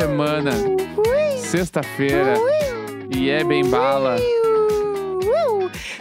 [0.00, 0.50] semana.
[1.36, 2.34] Sexta-feira.
[3.14, 4.16] E é bem bala.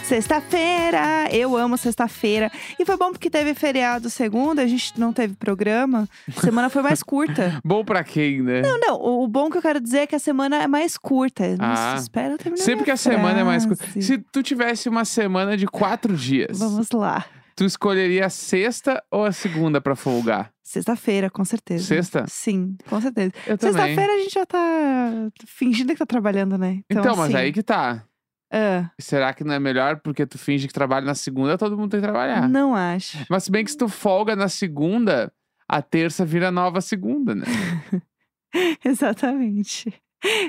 [0.03, 2.49] Sexta-feira, eu amo sexta-feira.
[2.79, 6.07] E foi bom porque teve feriado segunda, a gente não teve programa.
[6.35, 7.59] A semana foi mais curta.
[7.63, 8.61] Bom pra quem, né?
[8.61, 10.97] Não, não, o o bom que eu quero dizer é que a semana é mais
[10.97, 11.43] curta.
[11.59, 11.91] Ah.
[11.91, 13.83] Nossa, espera eu terminar Sempre que a semana é mais curta.
[13.83, 14.01] frase.
[14.01, 17.25] Se tu tivesse uma semana de quatro dias, Vamos lá.
[17.59, 20.49] Tu escolheria a sexta ou a segunda pra folgar?
[20.63, 21.83] Sexta-feira, com certeza.
[21.83, 22.23] Sexta?
[22.25, 23.33] Sim, com certeza.
[23.45, 23.75] Eu também.
[23.75, 26.79] Sexta-feira a gente já tá fingindo que tá trabalhando, né?
[26.89, 28.05] Então, mas assim, aí que tá.
[28.49, 31.91] ah, Será que não é melhor porque tu finge que trabalha na segunda, todo mundo
[31.91, 32.47] tem que trabalhar?
[32.47, 33.17] Não acho.
[33.29, 35.29] Mas se bem que se tu folga na segunda,
[35.67, 37.43] a terça vira nova segunda, né?
[38.85, 39.93] Exatamente.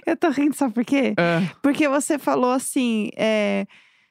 [0.06, 1.14] Eu tô rindo, sabe por quê?
[1.18, 3.66] Ah, Porque você falou assim, é,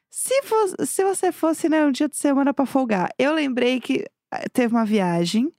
[0.09, 3.09] se, fosse, se você fosse, né, um dia de semana pra folgar.
[3.17, 5.51] Eu lembrei que eh, teve uma viagem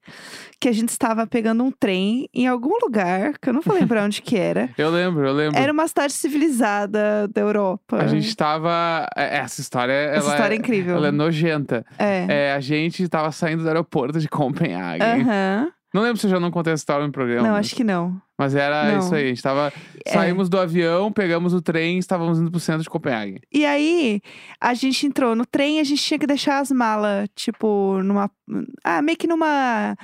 [0.61, 4.05] que a gente estava pegando um trem em algum lugar, que eu não vou lembrar
[4.05, 4.69] onde que era.
[4.77, 5.59] eu lembro, eu lembro.
[5.59, 7.97] Era uma cidade civilizada da Europa.
[7.97, 9.07] A gente tava.
[9.17, 9.93] é, Essa história.
[9.93, 10.97] Essa história é incrível.
[10.97, 11.85] Ela é nojenta.
[11.99, 12.27] É.
[12.29, 15.03] É, a gente tava saindo do aeroporto de Copenhague.
[15.03, 15.73] Aham.
[15.93, 17.49] Não lembro se eu já não contei essa história no programa.
[17.49, 18.21] Não, acho que não.
[18.39, 19.01] Mas era não.
[19.01, 19.25] isso aí.
[19.25, 19.73] A gente tava.
[20.07, 20.13] É.
[20.13, 23.41] Saímos do avião, pegamos o trem e estávamos indo pro centro de Copenhague.
[23.53, 24.21] E aí,
[24.61, 28.31] a gente entrou no trem e a gente tinha que deixar as malas, tipo, numa.
[28.85, 29.97] Ah, meio que numa.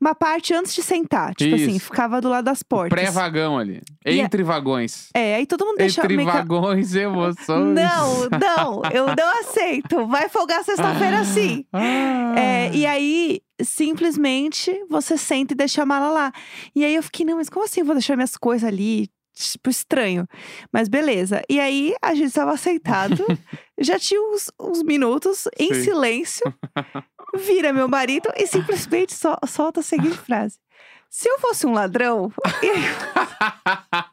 [0.00, 1.34] Uma parte antes de sentar.
[1.34, 1.84] Tipo assim, Isso.
[1.86, 2.88] ficava do lado das portas.
[2.98, 3.82] Pré-vagão ali.
[4.04, 5.08] A- Entre vagões.
[5.14, 7.74] É, aí todo mundo deixa Entre meio vagões e emoções.
[7.74, 10.06] Não, não, eu não aceito.
[10.06, 11.66] Vai folgar sexta-feira sim.
[11.72, 12.34] Ah.
[12.38, 16.32] É, e aí, simplesmente, você senta e deixa a mala lá.
[16.74, 19.08] E aí eu fiquei, não, mas como assim eu vou deixar minhas coisas ali?
[19.34, 20.26] Tipo, estranho.
[20.72, 21.42] Mas beleza.
[21.48, 23.24] E aí, a gente estava sentado,
[23.80, 25.82] já tinha uns, uns minutos, em Sim.
[25.84, 26.54] silêncio.
[27.36, 30.58] Vira meu marido e simplesmente sol- solta a seguinte frase.
[31.08, 32.32] Se eu fosse um ladrão.
[32.60, 34.09] Se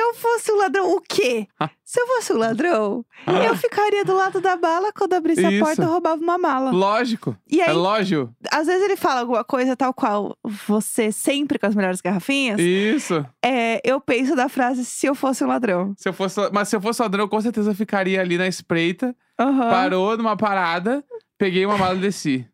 [0.00, 1.46] eu fosse um ladrão, o quê?
[1.84, 3.04] Se eu fosse um ladrão,
[3.46, 5.64] eu ficaria do lado da mala quando abrisse a Isso.
[5.64, 6.70] porta, eu roubava uma mala.
[6.70, 7.36] Lógico.
[7.50, 8.32] E aí, É lógico.
[8.50, 12.60] às vezes ele fala alguma coisa tal qual você sempre com as melhores garrafinhas.
[12.60, 13.24] Isso.
[13.44, 15.94] É, eu penso da frase se eu fosse um ladrão.
[15.96, 19.14] Se eu fosse, mas se eu fosse ladrão, eu com certeza ficaria ali na espreita.
[19.38, 19.70] Aham.
[19.70, 21.02] Parou numa parada,
[21.38, 22.46] peguei uma mala e desci.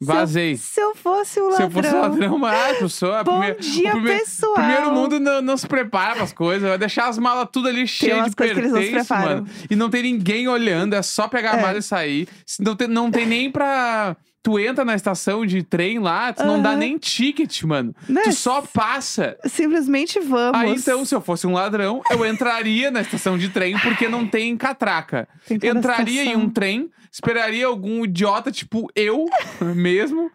[0.00, 0.56] Vazei.
[0.56, 1.66] Se eu fosse um Se ladrão.
[1.66, 4.54] eu fosse ladrão, mas ah, pessoa, Bom primeiro, dia, o primeiro, pessoal.
[4.54, 8.24] primeiro mundo não, não se prepara pras coisas, vai deixar as malas tudo ali cheias
[8.24, 9.46] de se pertence, mano.
[9.70, 11.62] E não tem ninguém olhando, é só pegar a É.
[11.62, 12.28] mala e sair.
[12.44, 14.16] Se Não tem, não tem nem pra.
[14.46, 17.92] Tu entra na estação de trem lá, tu não dá nem ticket, mano.
[18.08, 18.22] Né?
[18.22, 19.36] Tu só passa.
[19.44, 20.60] Simplesmente vamos.
[20.60, 24.24] Aí então, se eu fosse um ladrão, eu entraria na estação de trem porque não
[24.24, 25.26] tem catraca.
[25.48, 29.26] Tem toda a Entraria em um trem, esperaria algum idiota, tipo eu
[29.74, 30.30] mesmo,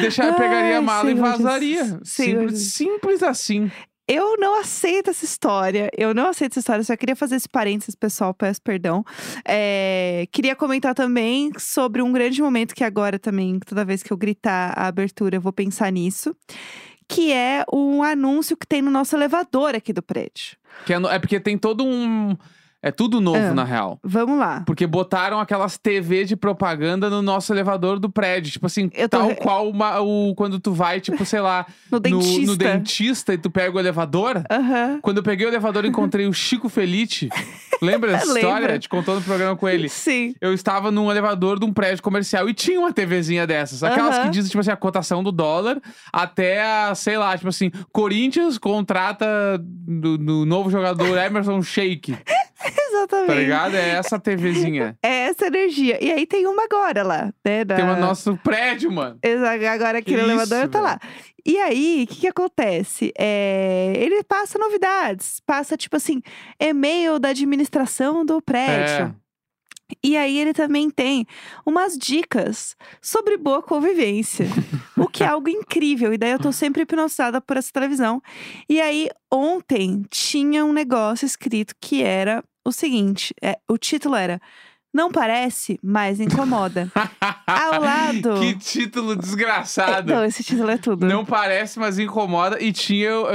[0.00, 1.84] deixar, pegaria a Ai, mala e Senhor vazaria.
[1.84, 2.72] Senhor Simples, Jesus.
[2.72, 3.70] simples assim.
[4.12, 5.88] Eu não aceito essa história.
[5.96, 6.82] Eu não aceito essa história.
[6.82, 8.34] Só queria fazer esse parênteses, pessoal.
[8.34, 9.04] Peço perdão.
[9.46, 14.16] É, queria comentar também sobre um grande momento que agora também, toda vez que eu
[14.16, 16.34] gritar a abertura, eu vou pensar nisso.
[17.06, 20.56] Que é um anúncio que tem no nosso elevador aqui do prédio.
[20.88, 22.36] É, é porque tem todo um.
[22.82, 23.52] É tudo novo, Ah.
[23.54, 23.98] na real.
[24.02, 24.62] Vamos lá.
[24.66, 28.52] Porque botaram aquelas TV de propaganda no nosso elevador do prédio.
[28.52, 32.00] Tipo assim, tô tal qual uma- o, quando tu vai, tipo, sei lá, No no,
[32.00, 32.46] dentista.
[32.46, 34.42] no dentista e tu pega o elevador.
[34.50, 34.98] Aham.
[35.02, 37.28] Quando eu peguei o elevador, encontrei o Chico Felite.
[37.82, 38.34] Lembra Lembro.
[38.36, 38.78] história?
[38.78, 39.88] Te contou no programa com ele.
[39.88, 40.34] Sim.
[40.40, 43.82] Eu estava num elevador de um prédio comercial e tinha uma TVzinha dessas.
[43.82, 44.24] Aquelas Aham.
[44.24, 45.78] que dizem, tipo assim, a cotação do dólar
[46.10, 49.26] até a, sei lá, tipo assim, Corinthians contrata
[49.62, 52.16] do, do novo jogador Emerson Sheik.
[52.90, 53.28] Exatamente.
[53.28, 53.74] Tá ligado?
[53.76, 54.96] É essa TVzinha.
[55.02, 56.02] É essa energia.
[56.02, 57.64] E aí tem uma agora lá, né?
[57.64, 59.18] Tem o nosso prédio, mano.
[59.22, 60.98] Exa- Agora aqui no elevador tá lá.
[61.46, 63.12] E aí, o que, que acontece?
[63.18, 66.20] É, ele passa novidades, passa tipo assim,
[66.60, 69.06] e-mail da administração do prédio.
[69.16, 69.20] É.
[70.04, 71.26] E aí ele também tem
[71.66, 74.46] umas dicas sobre boa convivência.
[74.96, 76.12] o que é algo incrível.
[76.12, 78.22] E daí eu tô sempre hipnotizada por essa televisão.
[78.68, 84.40] E aí, ontem tinha um negócio escrito que era o seguinte: é, o título era
[84.92, 86.90] Não parece, mas incomoda.
[87.46, 88.40] Ao lado.
[88.40, 90.12] Que título desgraçado.
[90.12, 91.06] Não, esse título é tudo.
[91.06, 92.62] Não parece, mas incomoda.
[92.62, 93.08] E tinha.
[93.08, 93.26] Eu,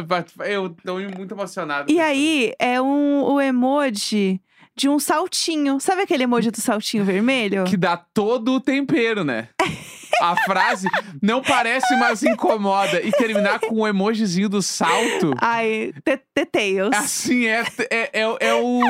[0.45, 1.91] eu tô muito emocionado.
[1.91, 4.41] E aí, é um, o emoji
[4.75, 5.79] de um saltinho.
[5.79, 7.63] Sabe aquele emoji do saltinho vermelho?
[7.63, 9.49] Que dá todo o tempero, né?
[10.21, 10.87] a frase
[11.21, 13.01] não parece, mas incomoda.
[13.01, 15.33] E terminar com o emojizinho do salto.
[15.41, 16.95] Ai, The, the Tails.
[16.95, 18.81] Assim, é, é, é, o- é o,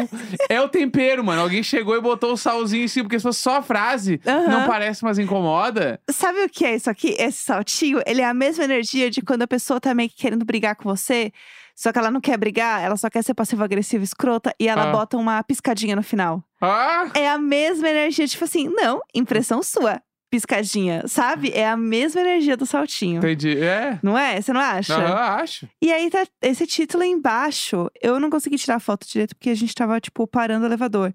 [0.50, 1.42] é o tempero, mano.
[1.42, 4.48] Alguém chegou e botou o salzinho em cima, porque se fosse só a frase, Aham.
[4.48, 6.00] não parece, mas incomoda.
[6.10, 7.16] Sabe o que é isso aqui?
[7.20, 10.46] Esse saltinho, ele é a mesma energia de quando a pessoa tá meio que querendo
[10.46, 11.32] brigar com você,
[11.76, 14.92] só que ela não quer brigar, ela só quer ser passiva-agressiva, escrota, e ela Ah.
[14.92, 16.42] bota uma piscadinha no final.
[16.62, 17.10] Ah!
[17.14, 20.02] É a mesma energia, tipo assim, não, impressão sua,
[20.36, 21.52] piscadinha, sabe?
[21.52, 23.20] É a mesma energia do saltinho.
[23.20, 23.58] Entendi.
[23.58, 23.98] É.
[24.04, 24.42] Não é?
[24.42, 24.96] Você não acha?
[24.96, 25.70] Aham, acho.
[25.82, 27.90] E aí tá esse título aí embaixo.
[28.02, 31.14] Eu não consegui tirar a foto direito porque a gente tava, tipo, parando o elevador.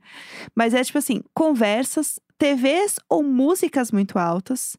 [0.54, 4.76] Mas é tipo assim: conversas, TVs ou músicas muito altas.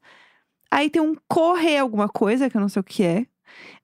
[0.71, 3.25] Aí tem um correr alguma coisa, que eu não sei o que é.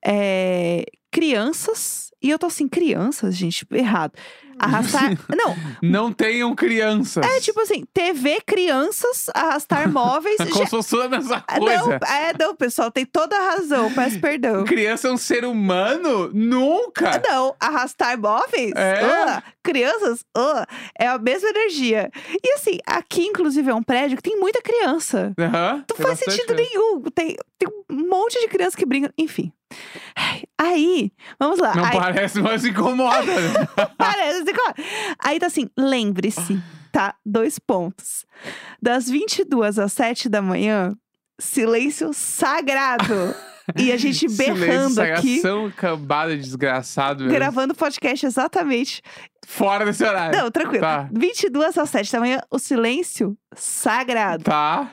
[0.03, 0.85] É,
[1.17, 2.07] crianças.
[2.21, 4.13] E eu tô assim, crianças, gente, errado.
[4.59, 5.11] Arrastar.
[5.37, 7.23] não, Não tenham crianças.
[7.23, 10.37] é tipo assim: TV, crianças, arrastar móveis.
[10.37, 11.77] Como se fosse a mesma Ah, coisa.
[11.85, 13.93] Não, é, não, pessoal, tem toda a razão.
[13.93, 14.63] Peço perdão.
[14.65, 16.31] Criança é um ser humano?
[16.33, 17.21] Nunca!
[17.29, 19.03] Não, arrastar móveis, É?
[19.03, 20.65] ah, crianças, ah,
[20.99, 22.09] é a mesma energia.
[22.43, 25.33] E assim, aqui inclusive é um prédio que tem muita criança.
[25.39, 27.03] Aham, Não faz sentido nenhum.
[27.13, 29.51] Tem, tem um monte de criança que brincam, enfim.
[30.57, 31.75] Aí, vamos lá.
[31.75, 33.25] Não aí, parece, mas incomoda.
[33.25, 33.67] né?
[33.97, 34.73] parece claro.
[35.19, 36.61] Aí tá assim, lembre-se,
[36.91, 37.15] tá?
[37.25, 38.25] Dois pontos.
[38.81, 40.93] Das 22 às 7 da manhã,
[41.39, 43.35] silêncio sagrado.
[43.75, 45.41] e a gente berrando Silêncio, aqui.
[45.41, 47.37] sagação, cambada de desgraçado mesmo.
[47.37, 49.01] Gravando podcast exatamente
[49.49, 50.37] Fora desse horário.
[50.37, 50.81] Não, tranquilo.
[50.81, 51.07] Tá.
[51.09, 54.43] 22 às 7 da manhã, o silêncio sagrado.
[54.43, 54.91] Tá.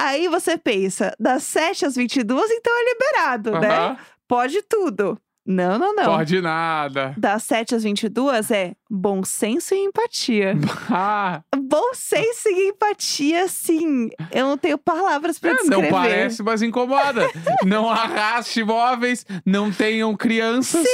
[0.00, 3.68] Aí você pensa, das 7 às 22, então é liberado, né?
[3.68, 3.96] Aham.
[4.28, 5.18] Pode tudo.
[5.44, 6.04] Não, não, não.
[6.04, 7.14] Pode nada.
[7.16, 10.54] Das 7 às 22 é bom senso e empatia.
[10.90, 14.08] Ah, bom senso e empatia, sim.
[14.32, 15.82] Eu não tenho palavras pra é, descrever.
[15.82, 17.28] não parece, mas incomoda.
[17.64, 20.84] não arraste móveis, não tenham crianças,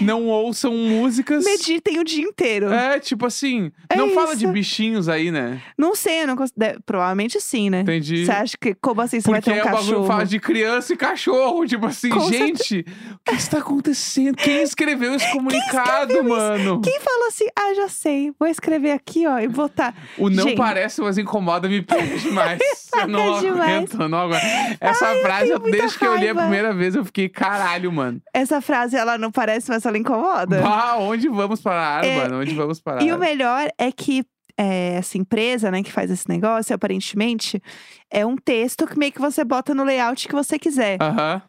[0.00, 1.44] não ouçam músicas.
[1.44, 2.72] Meditem o dia inteiro.
[2.72, 4.52] É, tipo assim, É não fala de isso.
[4.52, 5.62] bichinhos aí, né?
[5.78, 6.58] Não sei, eu não consigo.
[6.58, 7.80] deve- Provavelmente sim, né?
[7.82, 8.26] Entendi.
[8.26, 10.06] Você acha que, como assim, você Porque vai ter um é cachorro?
[10.06, 11.64] fala de criança e cachorro.
[11.66, 14.36] Tipo assim, Com gente, o que está acontecendo?
[14.36, 16.28] Quem escreveu esse comunicado, escreveu isso?
[16.36, 16.80] mano?
[16.80, 19.94] Quem falou assim, ah, já sei, vou escrever aqui, ó, e botar.
[20.18, 20.56] O não Gente.
[20.56, 22.60] parece, mas incomoda, me pega demais.
[22.96, 24.42] eu não aguento, eu não aguento.
[24.80, 26.40] Essa frase, tenho eu- muita desde que eu li a raiva.
[26.42, 28.20] primeira vez, eu fiquei, caralho, mano.
[28.32, 30.60] Essa frase, ela não parece, mas ela incomoda.
[30.60, 32.40] Bah, onde vamos parar, É, mano?
[32.40, 33.02] Onde vamos parar?
[33.02, 34.24] E o melhor é que
[34.56, 37.60] é, essa empresa, né, que faz esse negócio, aparentemente,
[38.10, 40.98] é um texto que meio que você bota no layout que você quiser.
[41.02, 41.42] Aham,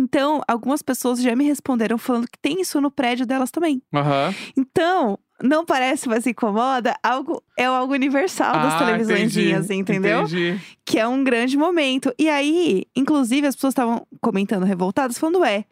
[0.00, 3.82] Então, algumas pessoas já me responderam falando que tem isso no prédio delas também.
[3.92, 4.34] aham.
[4.56, 10.20] Então, não parece, mas incomoda, algo é algo universal das Ah, televisõezinhas, entendeu?
[10.20, 10.58] Entendi.
[10.84, 12.12] Que é um grande momento.
[12.18, 15.64] E aí, inclusive, as pessoas estavam comentando revoltadas, falando: é.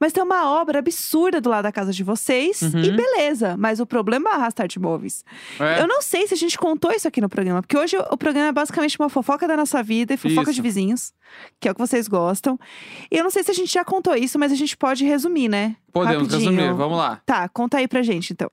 [0.00, 2.80] Mas tem uma obra absurda do lado da casa de vocês, Uhum.
[2.82, 3.56] e beleza.
[3.56, 5.24] Mas o problema é arrastar de móveis.
[5.58, 5.80] É.
[5.80, 8.48] Eu não sei se a gente contou isso aqui no programa, porque hoje o programa
[8.48, 10.54] é basicamente uma fofoca da nossa vida e fofoca Isso.
[10.54, 11.12] de vizinhos,
[11.60, 12.58] que é o que vocês gostam.
[13.10, 15.48] E eu não sei se a gente já contou isso, mas a gente pode resumir,
[15.48, 15.76] né?
[15.92, 16.50] Podemos Rapidinho.
[16.52, 17.20] resumir, vamos lá.
[17.24, 18.50] Tá, conta aí pra gente, então.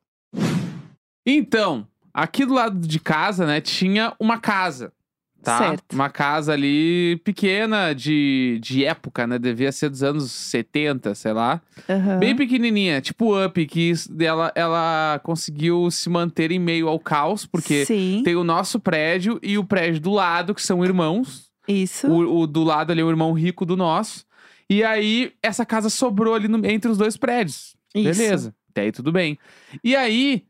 [1.26, 4.92] Então, aqui do lado de casa, né, tinha uma casa.
[5.44, 5.58] Tá?
[5.58, 5.94] Certo.
[5.94, 9.38] Uma casa ali pequena, de, de época, né?
[9.38, 11.62] Devia ser dos anos 70, sei lá.
[11.90, 12.18] Aham.
[12.20, 17.86] Bem pequenininha, tipo Up, que ela, ela conseguiu se manter em meio ao caos, porque
[17.86, 21.50] Sim, tem o nosso prédio e o prédio do lado, que são irmãos.
[21.68, 22.08] isso.
[22.08, 24.26] O, o do lado ali é o irmão rico do nosso.
[24.70, 27.76] E aí, essa casa sobrou ali no- entre os dois prédios.
[27.94, 28.18] Isso.
[28.20, 28.56] Beleza.
[28.72, 29.38] Até aí tudo bem.
[29.84, 30.44] E aí,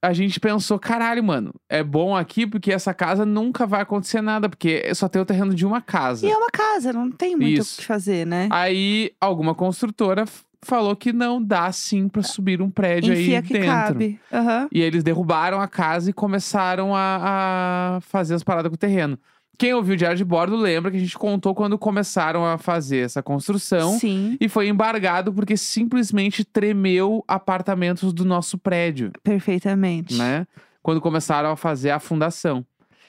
[0.00, 4.48] a gente pensou, caralho, mano, é bom aqui porque essa casa nunca vai acontecer nada,
[4.48, 6.26] porque só tem o terreno de uma casa.
[6.26, 7.74] E é uma casa, não tem muito Isso.
[7.76, 8.48] o que fazer, né?
[8.50, 10.24] Aí, alguma construtora
[10.62, 13.68] falou que não dá sim pra subir um prédio Enfia aí que dentro.
[13.68, 14.20] cabe.
[14.32, 14.68] Aham.
[14.72, 19.18] E eles derrubaram a casa e começaram a, a fazer as paradas com o terreno.
[19.58, 22.98] Quem ouviu o Diário de Bordo lembra que a gente contou quando começaram a fazer
[22.98, 23.98] essa construção.
[23.98, 30.14] Sim, E foi embargado porque simplesmente tremeu apartamentos do nosso prédio, perfeitamente.
[30.16, 30.46] né?
[30.80, 32.64] Quando começaram a fazer a fundação.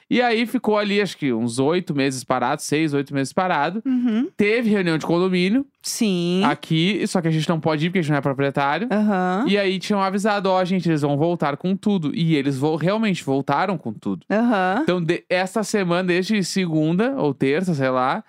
[0.09, 3.81] E aí ficou ali, acho que uns oito meses parado, seis, oito meses parado.
[3.85, 4.27] Uhum.
[4.35, 6.41] Teve reunião de condomínio Sim.
[6.45, 8.87] aqui, só que a gente não pode ir porque a gente não é proprietário.
[8.91, 9.45] Aham.
[9.47, 12.11] E aí tinham avisado, ó, gente, eles vão voltar com tudo.
[12.15, 14.25] E eles vo- realmente voltaram com tudo.
[14.31, 14.79] Aham.
[14.81, 18.23] Então, de- esta semana, desde segunda ou terça, sei lá,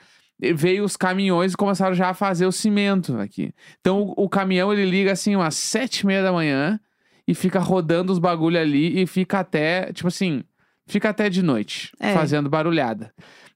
[0.54, 3.52] veio os caminhões e começaram já a fazer o cimento aqui.
[3.80, 6.78] Então, o, o caminhão, ele liga assim, umas sete e meia da manhã
[7.26, 10.42] e fica rodando os bagulho ali e fica até, tipo assim,
[10.90, 12.12] fica até de noite, É.
[12.12, 13.12] fazendo barulhada.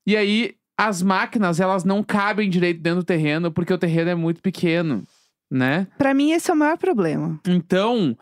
[0.07, 4.15] E aí, as máquinas, elas não cabem direito dentro do terreno, porque o terreno é
[4.15, 5.05] muito pequeno,
[5.51, 5.87] né?
[5.99, 7.39] Pra mim, esse é o maior problema.
[7.47, 8.17] Então,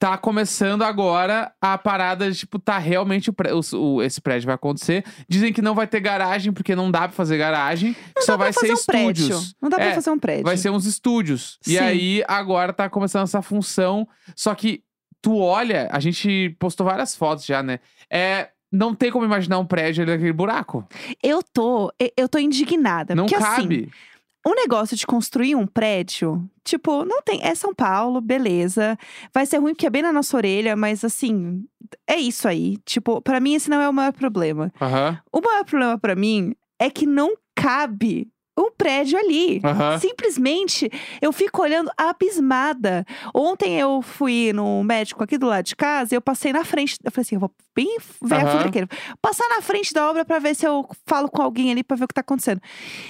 [0.00, 4.46] tá começando agora a parada de, tipo, tá realmente o, pré- o- o- esse prédio
[4.46, 5.04] vai acontecer.
[5.28, 7.96] Dizem que não vai ter garagem, porque não dá pra fazer garagem.
[8.16, 9.22] Não só vai ser um prédio.
[9.24, 9.54] estúdios.
[9.60, 10.44] Não dá É, pra fazer um prédio.
[10.44, 11.58] Vai ser uns estúdios.
[11.66, 11.78] E Sim.
[11.78, 14.06] aí, agora tá começando essa função.
[14.36, 14.82] Só que
[15.20, 17.80] tu olha, a gente postou várias fotos já, né?
[18.10, 18.50] É.
[18.70, 20.86] Não tem como imaginar um prédio ali naquele buraco.
[21.22, 23.14] Eu tô, eu tô indignada.
[23.14, 23.90] não porque assim, cabe.
[24.46, 27.42] o negócio de construir um prédio, tipo, não tem.
[27.42, 28.98] É São Paulo, beleza.
[29.32, 31.64] Vai ser ruim porque é bem na nossa orelha, mas assim,
[32.06, 32.76] é isso aí.
[32.84, 34.70] Tipo, pra mim esse não é o maior problema.
[35.32, 39.60] O maior problema pra mim é que não cabe um prédio ali.
[39.64, 39.98] Aham.
[39.98, 40.90] Simplesmente,
[41.22, 43.04] eu fico olhando abismada.
[43.34, 46.96] Ontem eu fui no médico aqui do lado de casa eu passei na frente.
[47.02, 48.50] Eu falei assim, eu vou bem ver a Aham.
[48.50, 48.88] fibra daquele.
[49.22, 52.04] Passar na frente da obra pra ver se eu falo com alguém ali pra ver
[52.04, 52.60] o que tá acontecendo.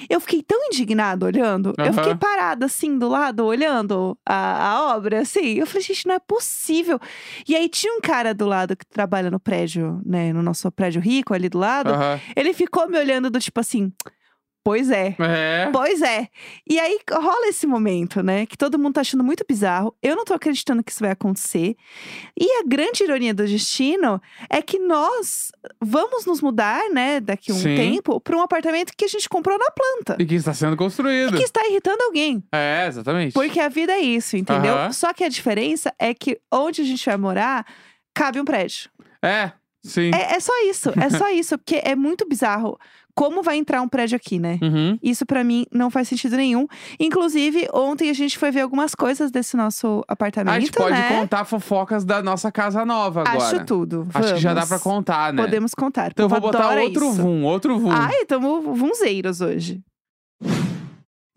[0.08, 1.72] Eu fiquei tão indignada olhando.
[1.78, 1.92] Eu Aham.
[1.94, 5.54] fiquei parada assim do lado, olhando a, a obra, assim.
[5.54, 7.00] Eu falei, gente, não é possível.
[7.48, 10.32] E aí tinha um cara do lado que trabalha no prédio, né?
[10.32, 11.92] No nosso prédio rico ali do lado.
[11.92, 12.20] Aham.
[12.36, 13.92] Ele ficou me olhando do tipo assim.
[14.68, 15.16] Pois é.
[15.18, 15.70] É.
[15.72, 16.28] Pois é.
[16.68, 18.44] E aí rola esse momento, né?
[18.44, 19.96] Que todo mundo tá achando muito bizarro.
[20.02, 21.74] Eu não tô acreditando que isso vai acontecer.
[22.38, 24.20] E a grande ironia do destino
[24.50, 27.76] é que nós vamos nos mudar, né, daqui a um Sim.
[27.76, 30.22] tempo, pra um apartamento que a gente comprou na planta.
[30.22, 31.34] E que está sendo construído.
[31.34, 32.44] Que está irritando alguém.
[32.52, 33.32] É, exatamente.
[33.32, 34.74] Porque a vida é isso, entendeu?
[34.74, 34.92] Aham.
[34.92, 37.64] Só que a diferença é que onde a gente vai morar,
[38.14, 38.90] cabe um prédio.
[39.22, 39.50] É,
[39.82, 40.10] sim.
[40.14, 41.56] É, é só isso, é só isso.
[41.56, 42.78] Porque é muito bizarro
[43.18, 44.60] como vai entrar um prédio aqui, né?
[44.62, 44.96] Uhum.
[45.02, 46.68] Isso pra mim não faz sentido nenhum.
[47.00, 51.08] Inclusive, ontem a gente foi ver algumas coisas desse nosso apartamento, A gente pode né?
[51.08, 53.38] contar fofocas da nossa casa nova agora.
[53.38, 54.06] Acho tudo.
[54.14, 54.68] Acho que já dá Vamos.
[54.68, 55.42] pra contar, né?
[55.42, 56.12] Podemos contar.
[56.12, 57.20] Então eu vou botar outro isso.
[57.20, 57.90] vum, outro vum.
[57.90, 59.82] Ai, tamo vunzeiros hoje.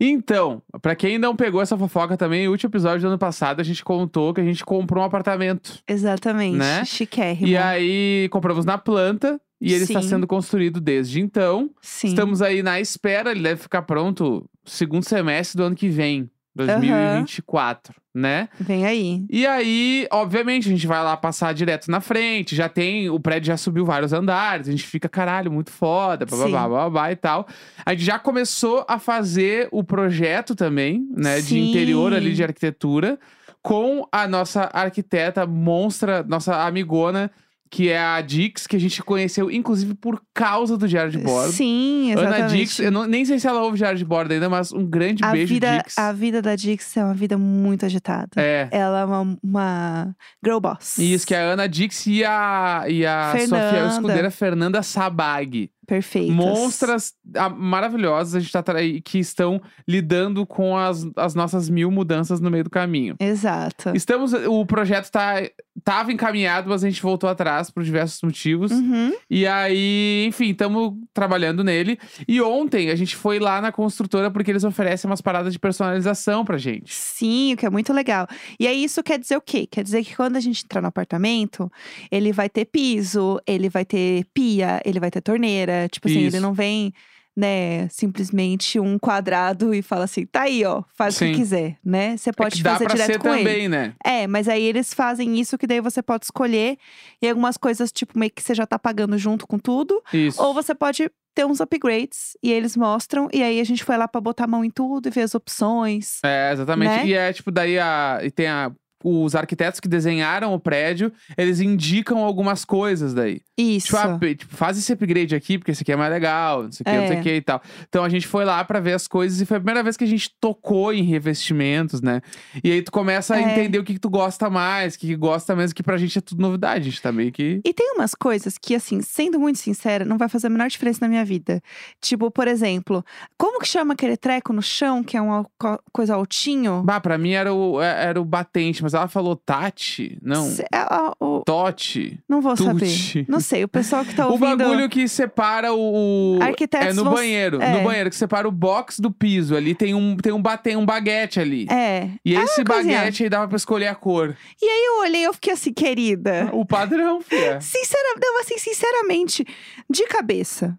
[0.00, 3.64] Então, pra quem não pegou essa fofoca também, o último episódio do ano passado a
[3.64, 5.80] gente contou que a gente comprou um apartamento.
[5.88, 6.56] Exatamente.
[6.56, 6.84] Né?
[6.84, 7.48] Chiquérrimo.
[7.48, 10.08] E aí compramos na planta e ele está Sim.
[10.08, 11.70] sendo construído desde então.
[11.80, 12.08] Sim.
[12.08, 17.94] Estamos aí na espera, ele deve ficar pronto segundo semestre do ano que vem, 2024,
[18.12, 18.48] né?
[18.58, 19.24] Vem aí.
[19.30, 23.46] E aí, obviamente, a gente vai lá passar direto na frente, já tem, o prédio
[23.46, 27.12] já subiu vários andares, a gente fica, caralho, muito foda, blá, blá, blá, blá, blá
[27.12, 27.46] e tal.
[27.86, 31.70] A gente já começou a fazer o projeto também, né, de Sim.
[31.70, 33.16] interior ali de arquitetura,
[33.62, 37.30] com a nossa arquiteta monstra, nossa amigona,
[37.74, 41.52] que é a Dix, que a gente conheceu, inclusive, por causa do Diário de Bordo.
[41.52, 42.38] Sim, exatamente.
[42.40, 44.84] Ana Dix, eu não- nem sei se ela ouve Diário de Bordo ainda, mas um
[44.84, 45.96] grande a beijo, vida, Dix.
[45.96, 48.28] a vida da Dix é uma vida muito agitada.
[48.36, 48.68] É.
[48.70, 50.98] Ela é uma, uma girl boss.
[50.98, 53.86] Isso, que é a Ana Dix e a, e a Fernanda.
[53.88, 55.70] escudeira Fernanda Sabag.
[55.92, 56.34] Perfeitas.
[56.34, 58.62] Monstras ah, maravilhosas a gente tá
[59.04, 63.14] que estão lidando com as, as nossas mil mudanças no meio do caminho.
[63.20, 63.94] Exato.
[63.94, 65.42] Estamos, o projeto tá,
[65.84, 68.72] tava encaminhado, mas a gente voltou atrás por diversos motivos.
[68.72, 69.12] Uhum.
[69.28, 71.98] E aí, enfim, estamos trabalhando nele.
[72.26, 76.42] E ontem a gente foi lá na construtora porque eles oferecem umas paradas de personalização
[76.42, 76.94] pra gente.
[76.94, 78.26] Sim, o que é muito legal.
[78.58, 79.68] E aí isso quer dizer o quê?
[79.70, 81.70] Quer dizer que quando a gente entrar no apartamento,
[82.10, 85.81] ele vai ter piso, ele vai ter pia, ele vai ter torneira.
[85.88, 86.36] Tipo assim, Isso.
[86.36, 86.92] ele não vem,
[87.36, 91.32] né, simplesmente um quadrado e fala assim, tá aí, ó, faz o Sim.
[91.32, 92.16] que quiser, né?
[92.16, 93.38] Você É pode dá fazer direto com ele.
[93.44, 93.94] também, né?
[94.04, 96.76] É, mas aí eles fazem isso que daí você pode escolher.
[97.20, 100.02] E algumas coisas, tipo, meio que você já tá pagando junto com tudo.
[100.12, 100.42] Isso.
[100.42, 103.26] Ou você pode ter uns upgrades e eles mostram.
[103.32, 105.34] E aí a gente foi lá pra botar a mão em tudo e ver as
[105.34, 106.18] opções.
[106.22, 106.90] É, exatamente.
[106.90, 107.06] Né?
[107.06, 108.20] E é tipo, daí a.
[108.22, 108.70] E tem a.
[109.04, 113.40] Os arquitetos que desenharam o prédio, eles indicam algumas coisas daí.
[113.58, 113.86] Isso.
[113.88, 116.82] Tipo, ah, tipo, faz esse upgrade aqui, porque esse aqui é mais legal, não sei
[116.82, 117.22] o que, não sei o É.
[117.22, 117.62] que e tal.
[117.88, 120.04] Então a gente foi lá pra ver as coisas e foi a primeira vez que
[120.04, 122.20] a gente tocou em revestimentos, né?
[122.62, 123.42] E aí tu começa a É.
[123.42, 126.18] entender o que, que tu gosta mais, o que, que gosta mesmo, que pra gente
[126.18, 126.80] é tudo novidade.
[126.88, 127.60] A gente tá meio que.
[127.64, 130.98] E tem umas coisas que, assim, sendo muito sincera, não vai fazer a menor diferença
[131.02, 131.60] na minha vida.
[132.00, 133.04] Tipo, por exemplo,
[133.38, 136.82] como que chama aquele treco no chão, que é uma co- coisa altinho?
[136.84, 140.18] Bah, pra mim era o, é- era o batente, mas ela falou Tati?
[140.22, 140.48] Não.
[140.50, 140.86] Se- é,
[141.20, 142.18] o- Tote.
[142.28, 143.12] não vou Tuti.
[143.12, 143.26] saber.
[143.28, 144.56] Não sei, o pessoal que tá O ouvindo.
[144.58, 146.38] bagulho que separa o.
[146.38, 147.60] o- Arquitetos É no vão- banheiro.
[147.60, 147.72] é.
[147.78, 149.56] No banheiro, que separa o box do piso.
[149.56, 151.66] Ali tem um, tem um, tem um baguete ali.
[151.70, 152.10] É.
[152.24, 152.98] E esse coisinha.
[152.98, 154.36] baguete aí dava pra escolher a cor.
[154.60, 156.48] E aí eu olhei e eu fiquei assim, querida.
[156.52, 157.60] O padrão, fia.
[157.62, 159.44] Sincera, não, assim, sinceramente,
[159.90, 160.76] de cabeça.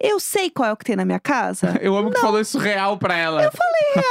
[0.00, 1.78] Eu sei qual é o que tem na minha casa.
[1.80, 3.42] Eu amo que tu falou isso real pra ela.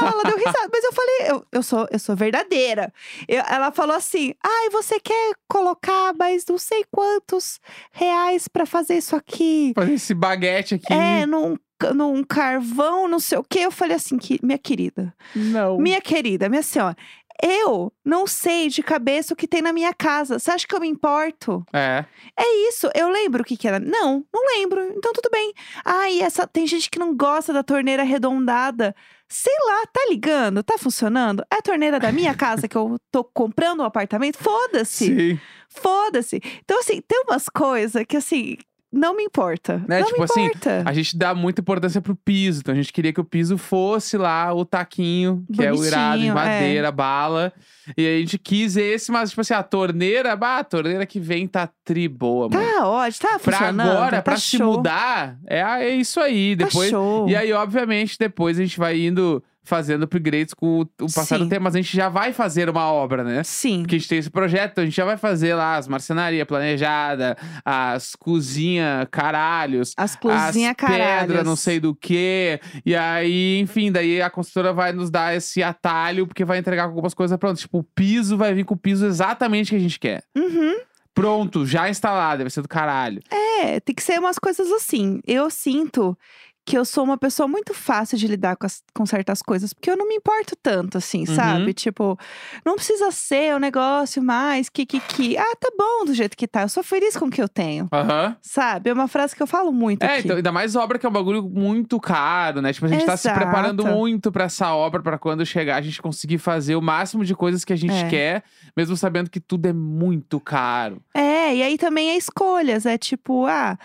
[0.02, 2.92] ela deu risada, mas eu falei, eu, eu, sou, eu sou verdadeira.
[3.28, 7.60] Eu- ela falou assim: ai, você quer colocar mais não sei quantos
[7.92, 9.74] reais pra fazer isso aqui?
[9.76, 10.92] Fazer esse baguete aqui.
[10.92, 11.56] É, num,
[11.94, 13.60] num carvão, não sei o quê.
[13.60, 15.78] Eu falei assim, que, minha querida, Não.
[15.78, 16.96] minha querida, minha senhora,
[17.44, 20.40] eu não sei de cabeça o que tem na minha casa.
[20.40, 21.66] Você acha que eu me importo?
[21.74, 22.06] É.
[22.38, 23.80] É isso, eu lembro o que que era.
[23.80, 24.82] Não, não lembro.
[24.96, 25.54] Então tudo bem.
[25.84, 28.96] Ah, e essa tem gente que não gosta da torneira arredondada.
[29.28, 30.64] Sei lá, tá ligando?
[30.64, 31.44] Tá funcionando?
[31.52, 34.38] É a torneira da minha casa que eu tô comprando um apartamento?
[34.38, 35.06] Foda-se.
[35.06, 35.40] Sim.
[35.70, 36.40] Foda-se.
[36.64, 38.58] Então assim, tem umas coisas que assim,
[38.96, 39.84] não me importa.
[39.88, 40.84] Né, não tipo me assim, importa.
[40.86, 42.62] A gente dá muita importância pro piso.
[42.62, 46.18] Então a gente queria que o piso fosse lá o taquinho, que é o irado
[46.18, 46.34] de Bonitinho, é.
[46.34, 47.54] madeira, bala.
[47.98, 51.48] E a gente quis esse, mas, tipo assim, a torneira, bah, a torneira que vem
[51.48, 52.66] tá tri boa, mano.
[52.66, 53.92] Tá ótimo, tá Pra funcionando.
[53.92, 54.74] agora, tá pra se show.
[54.74, 56.56] mudar, é, é isso aí.
[56.56, 56.90] Tá Depois.
[56.90, 57.30] show.
[57.30, 61.64] E aí, obviamente, depois a gente vai indo fazendo upgrades com o, passar do tempo,
[61.64, 63.44] mas a gente já vai fazer uma obra, né?
[63.44, 63.82] Sim.
[63.82, 66.48] Porque a gente tem esse projeto, então a gente já vai fazer lá as marcenarias
[66.48, 71.46] planejadas, as cozinhas caralhos, As cozinhas as pedras, caralhas.
[71.46, 72.60] não sei do que.
[72.86, 77.14] E aí, enfim, daí a construtora vai nos dar esse atalho, porque vai entregar algumas
[77.14, 77.62] coisas prontas.
[77.62, 80.24] Tipo, o piso vai vir com o piso exatamente que a gente quer.
[80.38, 80.76] Uhum.
[81.14, 83.22] Pronto, já instalado, vai ser do caralho.
[83.32, 85.22] É, tem que ser umas coisas assim.
[85.26, 86.18] Eu sinto
[86.66, 89.90] que eu sou uma pessoa muito fácil de lidar com, as- com certas coisas, porque
[89.92, 91.36] eu não me importo tanto, assim, Uhum.
[91.36, 91.74] sabe?
[91.74, 92.18] Tipo,
[92.66, 95.38] não precisa ser um negócio mais que, que, que.
[95.38, 96.64] Ah, tá bom do jeito que tá.
[96.64, 97.88] Eu sou feliz com o que eu tenho.
[97.94, 98.36] Aham.
[98.42, 98.90] Sabe?
[98.90, 100.22] É uma frase que eu falo muito É, aqui.
[100.26, 102.74] então, ainda mais obra que é um bagulho muito caro, né?
[102.74, 103.40] Tipo, a gente tá se Exato.
[103.40, 107.36] preparando muito pra essa obra, pra quando chegar a gente conseguir fazer o máximo de
[107.36, 108.10] coisas que a gente É.
[108.10, 108.44] quer,
[108.76, 111.00] mesmo sabendo que tudo é muito caro.
[111.14, 112.86] É, e aí também é escolhas.
[112.88, 113.78] É tipo, ah,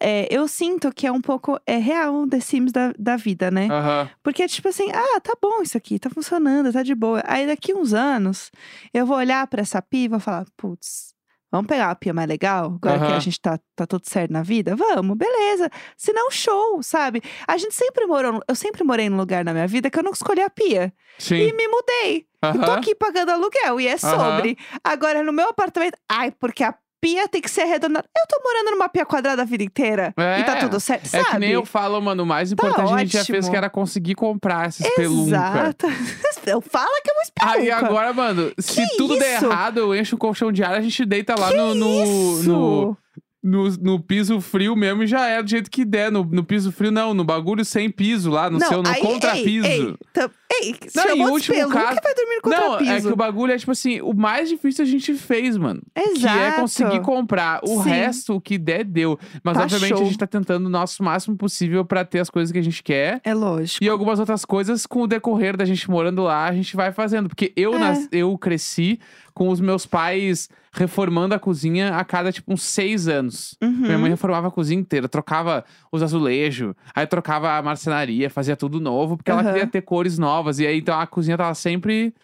[0.00, 3.68] é, eu sinto que é um pouco é real The Sims da, da vida, né?
[3.70, 4.10] Aham.
[4.22, 7.22] Porque é tipo assim, ah, tá bom isso aqui, tá funcionando, tá de boa.
[7.26, 8.50] Aí daqui uns anos,
[8.92, 11.14] eu vou olhar pra essa pia e vou falar, putz,
[11.50, 12.74] vamos pegar a pia mais legal?
[12.76, 13.16] Agora que Aham.
[13.16, 14.76] a gente tá, tá tudo certo na vida?
[14.76, 15.70] Vamos, beleza.
[15.96, 17.22] Se não, show, sabe?
[17.46, 20.12] A gente sempre morou, eu sempre morei num lugar na minha vida que eu não
[20.12, 20.92] escolhi a pia.
[21.18, 21.52] E Sim.
[21.52, 22.26] me mudei.
[22.42, 24.56] Eu tô aqui pagando aluguel e é sobre.
[24.84, 28.06] Agora, no meu apartamento, ai, porque a pia tem que ser arredondada.
[28.16, 30.12] Eu tô morando numa pia quadrada a vida inteira.
[30.16, 31.30] E tá É, tudo certo, É sabe?
[31.30, 34.14] que nem eu falo, mano, o mais importante a gente já fez que era conseguir
[34.14, 34.86] comprar esses.
[34.98, 35.86] Exato.
[36.46, 37.58] Eu fala que é uma espelunca.
[37.58, 39.46] Aí agora, mano, se Que tudo der isso?
[39.46, 42.96] errado, eu encho o colchão de ar, a gente deita lá Que no, no, no,
[43.42, 46.10] no, no piso frio mesmo e já é do jeito que der.
[46.12, 49.00] No, no piso frio, não, no bagulho sem piso lá, no não, seu, no aí,
[49.00, 49.66] contrapiso.
[49.66, 50.30] Ei, ei, tam-
[50.62, 53.16] ei Não, chamou de último espelunca caso- que vai dormir no Não, é que o
[53.16, 55.82] bagulho é tipo assim, o mais difícil a gente fez, mano.
[55.94, 56.20] Exato.
[56.38, 57.60] Que é conseguir comprar.
[57.64, 57.88] O Sim.
[57.90, 59.18] resto, o que der, deu.
[59.42, 60.06] Mas Tá obviamente a show.
[60.06, 63.20] gente tá tentando o nosso máximo possível pra ter as coisas que a gente quer.
[63.24, 63.82] É lógico.
[63.84, 67.28] E algumas outras coisas, com o decorrer da gente morando lá, a gente vai fazendo.
[67.28, 67.78] Porque eu, É.
[67.78, 68.98] nas- eu cresci
[69.34, 73.56] com os meus pais reformando a cozinha a cada, tipo, uns seis anos.
[73.62, 73.70] Uhum.
[73.70, 78.78] Minha mãe reformava a cozinha inteira, trocava os azulejos, aí trocava a marcenaria, fazia tudo
[78.78, 79.52] novo, porque ela Aham.
[79.52, 80.58] queria ter cores novas.
[80.58, 82.14] E aí, então, a cozinha tava sempre...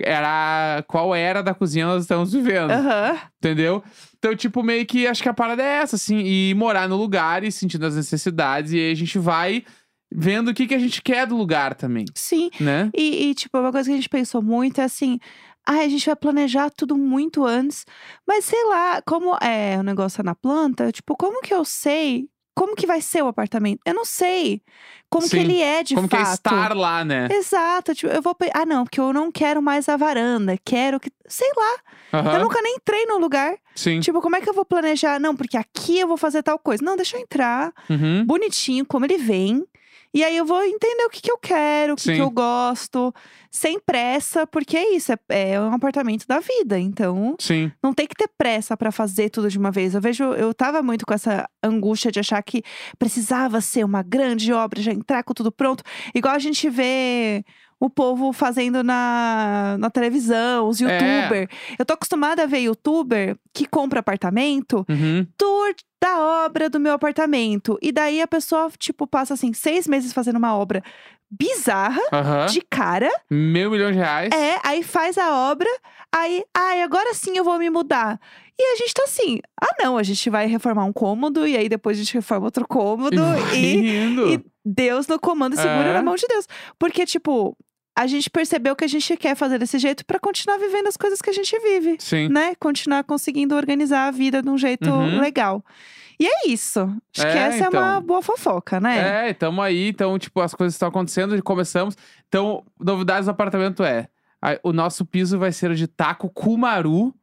[0.00, 3.18] Era qual era da cozinha nós estamos vivendo, Aham.
[3.36, 3.84] entendeu?
[4.18, 7.44] Então, tipo, meio que acho que a parada é essa, assim, e morar no lugar
[7.44, 9.62] e sentindo as necessidades, e aí a gente vai
[10.10, 12.50] vendo o que, que a gente quer do lugar também, Sim.
[12.58, 12.90] né?
[12.96, 15.18] E, e, tipo, uma coisa que a gente pensou muito é assim.
[15.66, 17.84] Ai, a gente vai planejar tudo muito antes.
[18.26, 22.28] Mas sei lá, como é o negócio é na planta, tipo, como que eu sei
[22.54, 23.80] como que vai ser o apartamento?
[23.86, 24.60] Eu não sei.
[25.08, 25.40] Como que Sim.
[25.40, 26.28] ele é de Como que fato.
[26.28, 27.26] é estar lá, né?
[27.32, 28.36] Exato, tipo, eu vou.
[28.52, 30.58] Ah, não, porque eu não quero mais a varanda.
[30.62, 31.10] Quero que.
[31.26, 32.18] Sei lá.
[32.20, 33.56] Aham, Eu nunca nem entrei no lugar.
[33.74, 34.00] Sim.
[34.00, 35.18] Tipo, como é que eu vou planejar?
[35.18, 36.84] Não, porque aqui eu vou fazer tal coisa.
[36.84, 38.22] Não, deixa eu entrar Uhum.
[38.26, 39.64] bonitinho, como ele vem.
[40.14, 43.14] E aí eu vou entender o que, que eu quero, o que, que eu gosto,
[43.50, 46.78] sem pressa, porque é isso, é, é um apartamento da vida.
[46.78, 47.72] Então, Sim.
[47.82, 49.94] não tem que ter pressa pra fazer tudo de uma vez.
[49.94, 52.62] Eu vejo, eu tava muito com essa angústia de achar que
[52.98, 55.82] precisava ser uma grande obra, já entrar com tudo pronto.
[56.14, 57.44] Igual a gente vê
[57.84, 60.84] o povo fazendo na, na televisão, os É.
[60.84, 61.48] youtuber.
[61.76, 65.26] Eu tô acostumada a ver youtuber que compra apartamento, Uhum.
[65.36, 67.76] tour da obra do meu apartamento.
[67.82, 70.80] E daí a pessoa, tipo, passa assim, seis meses fazendo uma obra
[71.30, 72.46] bizarra, Aham.
[72.46, 73.10] de cara.
[73.30, 74.30] Meio milhão de reais.
[74.32, 75.68] É, aí faz a obra,
[76.14, 78.20] aí, ai, agora sim eu vou me mudar.
[78.58, 81.68] E a gente tá assim, ah não, a gente vai reformar um cômodo, e aí
[81.68, 83.16] depois a gente reforma outro cômodo,
[83.56, 84.28] e, indo.
[84.28, 85.92] e Deus no comando e segura É.
[85.94, 86.46] na mão de Deus.
[86.78, 87.56] Porque, tipo,
[87.94, 91.20] a gente percebeu que a gente quer fazer desse jeito pra continuar vivendo as coisas
[91.20, 92.28] que a gente vive, Sim.
[92.28, 92.54] né?
[92.58, 95.20] Continuar conseguindo organizar a vida de um jeito Uhum.
[95.20, 95.62] legal.
[96.18, 96.80] E é isso.
[96.80, 98.02] Acho que É, essa é uma então.
[98.02, 99.28] boa fofoca, né?
[99.30, 101.96] É, tamo aí, então, tipo, as coisas estão acontecendo, começamos.
[102.28, 104.08] Então, novidades do apartamento é.
[104.40, 107.14] a- O nosso piso vai ser de taco Kumaru.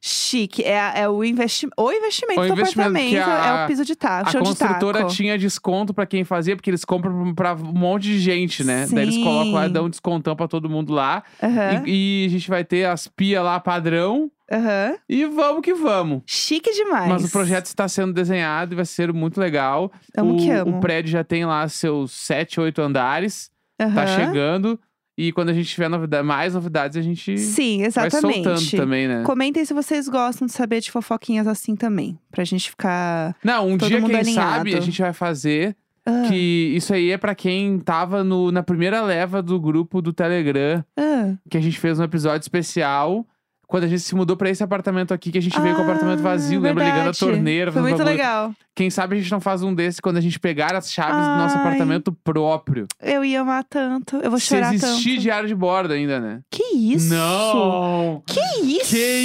[0.00, 0.62] Chique.
[0.62, 3.28] É, é o, investi o investimento O do investimento apartamento.
[3.28, 4.30] a- é o piso de taco.
[4.30, 5.10] A construtora taco.
[5.12, 8.86] tinha desconto pra quem fazia, porque eles compram pra um monte de gente, né?
[8.90, 9.72] Daí eles colocam lá, Sim.
[9.72, 11.22] dão um descontão pra todo mundo lá.
[11.42, 14.30] Aham, E, e a gente vai ter as pias lá padrão.
[14.50, 14.94] aham.
[15.08, 16.22] E vamos que vamos.
[16.26, 17.08] Chique demais.
[17.08, 19.90] Mas o projeto está sendo desenhado e vai ser muito legal.
[20.16, 20.76] Amo o, que amo.
[20.78, 23.50] o prédio já tem lá seus sete, oito andares.
[23.76, 24.06] Tá Aham.
[24.06, 24.80] chegando.
[25.20, 28.44] E quando a gente tiver novida- mais novidades, a gente Sim, vai exatamente.
[28.44, 29.22] soltando também, né?
[29.24, 32.16] Comentem se vocês gostam de saber de fofoquinhas assim também.
[32.30, 33.34] Pra gente ficar.
[33.42, 34.54] Não, um dia, quem alinhado.
[34.56, 35.74] sabe, a gente vai fazer.
[36.06, 40.12] Ah, Que isso aí é pra quem tava no, na primeira leva do grupo do
[40.12, 40.84] Telegram.
[40.96, 41.34] ah.
[41.50, 43.26] Que a gente fez um episódio especial.
[43.68, 45.84] Quando a gente se mudou pra esse apartamento aqui, que a gente veio com o
[45.84, 46.58] apartamento Ah, vazio.
[46.58, 46.82] Lembra?
[46.84, 47.18] Ligando a verdade.
[47.18, 47.70] torneira.
[47.70, 48.50] Foi muito legal.
[48.74, 51.36] Quem sabe a gente não faz um desse quando a gente pegar as chaves do
[51.36, 51.60] nosso Ai.
[51.60, 52.86] apartamento próprio.
[53.02, 54.16] Eu ia amar tanto.
[54.16, 55.20] Eu vou Se chorar existir tanto.
[55.20, 56.40] diário de bordo ainda, né?
[56.50, 57.12] Que isso?
[57.12, 58.22] Não!
[58.26, 58.90] Que isso?
[58.90, 59.18] Que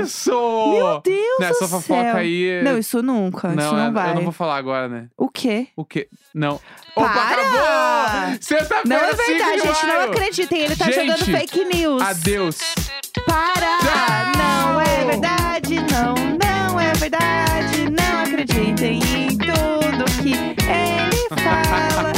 [0.00, 0.30] isso!
[0.30, 2.16] Meu Deus Nessa do fofoca céu.
[2.16, 2.48] aí.
[2.48, 3.48] é- Não, isso nunca.
[3.48, 4.10] isso Não, não eu- vai.
[4.10, 5.08] eu não vou falar agora, né?
[5.18, 5.66] O quê?
[5.76, 6.08] O quê?
[6.34, 6.58] Não.
[6.94, 7.04] Para!
[7.10, 8.38] Opa, acabou!
[8.40, 9.86] Sexta-feira, Não é 5 verdade, de gente.
[9.86, 10.60] Não acreditem.
[10.62, 12.00] Ele tá Gente, jogando fake news.
[12.02, 12.58] Adeus.
[13.26, 13.81] Para!
[13.82, 14.32] Tchau!
[14.36, 17.90] Não é verdade, não, não é verdade.
[17.90, 22.12] Não acreditem em tudo que ele fala.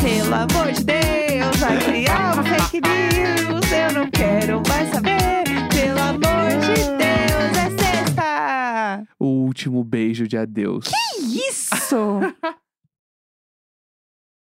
[0.00, 3.72] Pelo amor de Deus, vai criar uma fake news.
[3.72, 5.44] Eu não quero mais saber.
[5.70, 9.06] Pelo amor de Deus, é sexta.
[9.18, 10.86] O último beijo de adeus.
[10.88, 12.20] Que isso?